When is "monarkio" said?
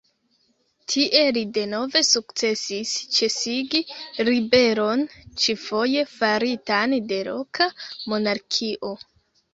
8.15-8.95